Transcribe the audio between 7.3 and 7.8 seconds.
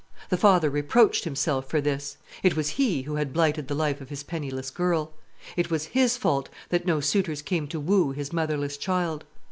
came to